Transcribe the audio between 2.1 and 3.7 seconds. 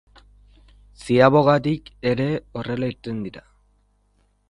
ere horrela irten dira.